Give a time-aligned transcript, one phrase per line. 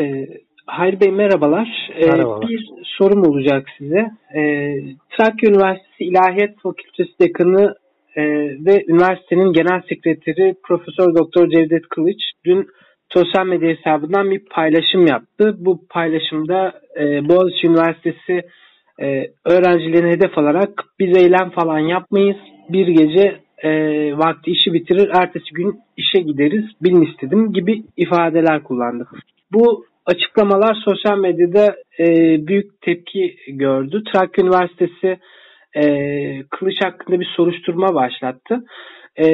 [0.00, 0.26] E,
[0.66, 1.90] Hayri Bey merhabalar.
[1.94, 2.48] E, merhabalar.
[2.48, 4.10] Bir sorum olacak size.
[4.34, 4.40] E,
[5.10, 7.74] Trakya Üniversitesi İlahiyat Fakültesi Dekanı
[8.16, 8.22] e,
[8.66, 12.66] ve üniversitenin genel sekreteri Profesör Doktor Cevdet Kılıç dün
[13.12, 15.56] sosyal medya hesabından bir paylaşım yaptı.
[15.58, 18.42] Bu paylaşımda e, Boğaziçi Üniversitesi
[19.00, 22.36] e, öğrencilerini hedef alarak biz eylem falan yapmayız.
[22.68, 23.70] Bir gece e,
[24.18, 29.06] vakti işi bitirir, ertesi gün işe gideriz, bilin istedim gibi ifadeler kullandı.
[29.56, 32.06] Bu açıklamalar sosyal medyada e,
[32.46, 34.02] büyük tepki gördü.
[34.12, 35.18] Trakya Üniversitesi
[35.74, 35.84] e,
[36.50, 38.64] Kılıç hakkında bir soruşturma başlattı.
[39.16, 39.26] E,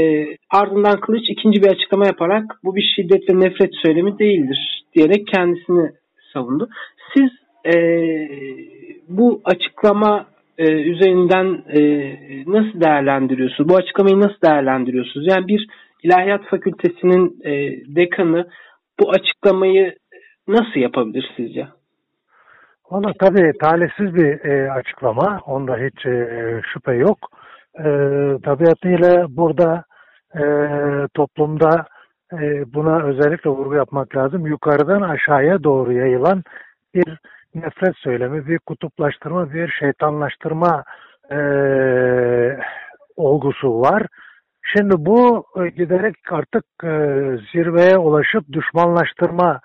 [0.51, 5.91] ardından Kılıç ikinci bir açıklama yaparak bu bir şiddet ve nefret söylemi değildir diyerek kendisini
[6.33, 6.69] savundu.
[7.15, 7.31] Siz
[7.75, 7.77] e,
[9.09, 10.27] bu açıklama
[10.59, 11.81] e, üzerinden e,
[12.47, 13.69] nasıl değerlendiriyorsunuz?
[13.69, 15.27] Bu açıklamayı nasıl değerlendiriyorsunuz?
[15.27, 15.67] Yani bir
[16.03, 17.53] ilahiyat fakültesinin e,
[17.97, 18.47] dekanı
[19.01, 19.95] bu açıklamayı
[20.49, 21.69] nasıl yapabilir sizce?
[22.91, 25.41] Valla tabii talihsiz bir e, açıklama.
[25.47, 27.19] Onda hiç e, şüphe yok.
[27.79, 27.85] E,
[28.45, 29.85] tabiatıyla burada
[30.35, 30.43] e,
[31.15, 31.87] toplumda
[32.33, 34.47] e, buna özellikle vurgu yapmak lazım.
[34.47, 36.43] Yukarıdan aşağıya doğru yayılan
[36.95, 37.19] bir
[37.55, 40.85] nefret söylemi, bir kutuplaştırma, bir şeytanlaştırma
[41.31, 41.39] e,
[43.17, 44.07] olgusu var.
[44.63, 46.91] Şimdi bu e, giderek artık e,
[47.53, 49.61] zirveye ulaşıp düşmanlaştırma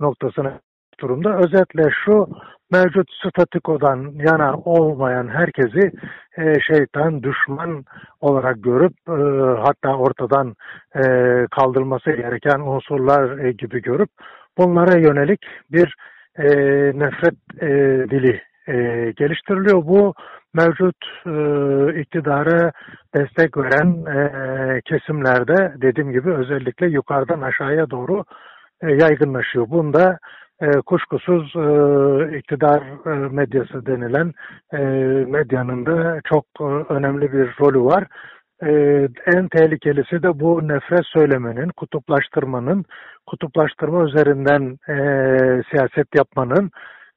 [0.00, 0.60] noktasına
[1.00, 1.38] durumda.
[1.38, 2.28] Özetle şu
[2.72, 5.92] mevcut statikodan yana olmayan herkesi
[6.38, 7.84] e, şeytan, düşman
[8.20, 9.12] olarak görüp e,
[9.60, 10.54] hatta ortadan
[10.96, 11.02] e,
[11.50, 14.08] kaldırılması gereken unsurlar e, gibi görüp
[14.58, 15.94] bunlara yönelik bir
[16.38, 16.46] e,
[16.98, 17.68] nefret e,
[18.10, 18.74] dili e,
[19.16, 19.86] geliştiriliyor.
[19.86, 20.14] Bu
[20.54, 22.72] mevcut e, iktidara
[23.14, 28.24] destek veren e, kesimlerde dediğim gibi özellikle yukarıdan aşağıya doğru
[28.82, 29.70] yaygınlaşıyor.
[29.70, 30.18] Bunda
[30.62, 34.32] e, kuşkusuz e, iktidar e, medyası denilen
[34.72, 34.78] e,
[35.30, 38.06] medyanın da çok e, önemli bir rolü var.
[38.62, 38.70] E,
[39.36, 42.84] en tehlikelisi de bu nefret söylemenin, kutuplaştırmanın,
[43.26, 44.96] kutuplaştırma üzerinden e,
[45.70, 46.70] siyaset yapmanın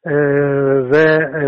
[0.05, 0.15] e,
[0.91, 1.07] ve
[1.43, 1.45] e,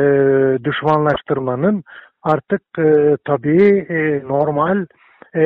[0.64, 1.84] düşmanlaştırmanın
[2.24, 4.86] artık e, tabii e, normal,
[5.34, 5.46] e,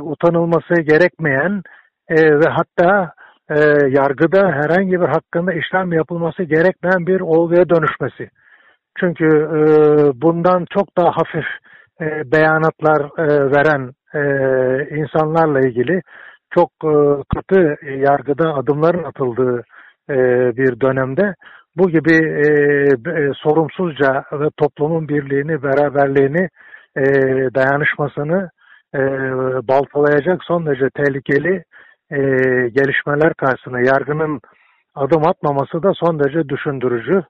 [0.00, 1.62] utanılması gerekmeyen
[2.08, 3.12] e, ve hatta
[3.50, 8.28] e, yargıda herhangi bir hakkında işlem yapılması gerekmeyen bir olguya dönüşmesi.
[9.00, 9.60] Çünkü e,
[10.22, 11.46] bundan çok daha hafif
[12.00, 14.20] e, beyanatlar e, veren e,
[14.96, 16.02] insanlarla ilgili
[16.50, 16.92] çok e,
[17.34, 19.64] katı yargıda adımların atıldığı
[20.10, 20.16] e,
[20.56, 21.34] bir dönemde
[21.76, 22.46] bu gibi e,
[23.10, 26.48] e, sorumsuzca ve toplumun birliğini, beraberliğini,
[26.96, 27.04] e,
[27.54, 28.48] dayanışmasını
[28.94, 29.00] e,
[29.68, 31.64] baltalayacak son derece tehlikeli
[32.10, 32.16] e,
[32.68, 34.40] gelişmeler karşısında yargının
[34.94, 37.22] adım atmaması da son derece düşündürücü.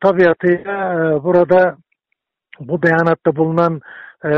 [0.00, 1.76] Tabiatıyla e, burada
[2.60, 3.80] bu beyanatta bulunan
[4.24, 4.30] e,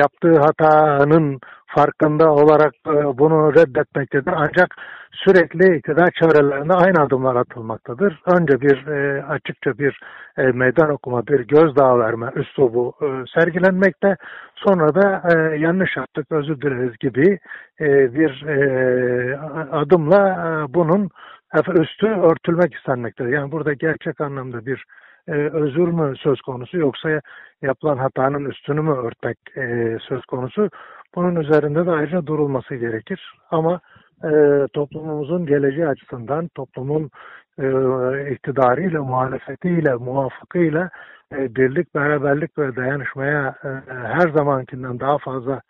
[0.00, 4.32] yaptığı hatanın farkında olarak e, bunu reddetmektedir.
[4.36, 4.74] Ancak
[5.12, 8.22] sürekli iktidar çevrelerinde aynı adımlar atılmaktadır.
[8.26, 10.00] Önce bir e, açıkça bir
[10.38, 13.06] e, meydan okuma, bir gözdağı verme üslubu e,
[13.40, 14.16] sergilenmekte.
[14.54, 17.38] Sonra da e, yanlış yaptık, özür dileriz gibi
[17.80, 19.38] e, bir e,
[19.72, 21.08] adımla e, bunun
[21.74, 23.32] üstü örtülmek istenmektedir.
[23.32, 24.84] Yani burada gerçek anlamda bir
[25.28, 27.20] e, özür mü söz konusu yoksa
[27.62, 30.70] yapılan hatanın üstünü mü örtmek e, söz konusu?
[31.14, 33.34] Bunun üzerinde de ayrıca durulması gerekir.
[33.50, 33.80] Ama
[34.24, 34.30] e,
[34.72, 37.10] toplumumuzun geleceği açısından toplumun
[37.58, 37.66] e,
[38.30, 40.90] iktidarıyla, muhalefetiyle, muvafıkıyla
[41.32, 45.60] e, birlik, beraberlik ve dayanışmaya e, her zamankinden daha fazla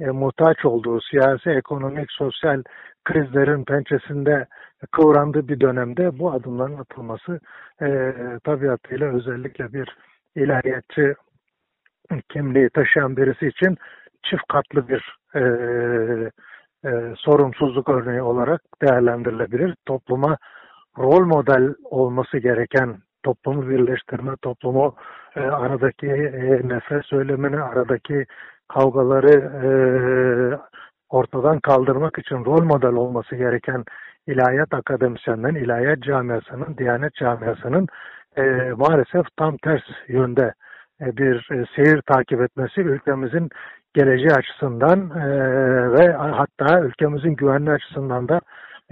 [0.00, 2.62] e, muhtaç olduğu siyasi, ekonomik, sosyal
[3.04, 4.46] krizlerin pençesinde
[4.92, 7.40] kıvrandığı bir dönemde bu adımların atılması
[7.82, 8.12] e,
[8.44, 9.96] tabiatıyla özellikle bir
[10.36, 11.14] ilahiyatçı
[12.28, 13.76] kimliği taşıyan birisi için
[14.22, 15.40] çift katlı bir e,
[16.84, 19.74] e, sorumsuzluk örneği olarak değerlendirilebilir.
[19.86, 20.36] Topluma
[20.98, 24.94] rol model olması gereken toplumu birleştirme, toplumu
[25.36, 28.26] e, aradaki e, nefret söylemini, aradaki
[28.68, 29.34] kavgaları
[29.64, 29.68] e,
[31.08, 33.84] ortadan kaldırmak için rol model olması gereken
[34.26, 37.86] ilahiyat akademisyenlerin, ilahiyat camiasının, diyanet camiasının
[38.36, 38.42] e,
[38.76, 40.52] maalesef tam ters yönde
[41.00, 43.48] e, bir e, seyir takip etmesi ülkemizin
[43.94, 45.26] geleceği açısından e,
[45.92, 48.40] ve hatta ülkemizin güvenliği açısından da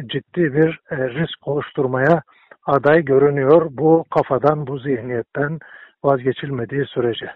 [0.06, 2.22] ciddi bir e, risk oluşturmaya
[2.66, 5.58] aday görünüyor bu kafadan, bu zihniyetten
[6.04, 7.26] vazgeçilmediği sürece.